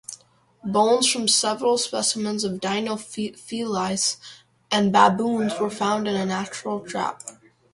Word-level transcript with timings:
Bones 0.65 1.07
from 1.07 1.27
several 1.27 1.77
specimens 1.77 2.43
of 2.43 2.59
"Dinofelis" 2.59 4.17
and 4.71 4.91
baboons 4.91 5.59
were 5.59 5.69
found 5.69 6.07
in 6.07 6.15
a 6.15 6.25
natural 6.25 6.79
trap. 6.79 7.21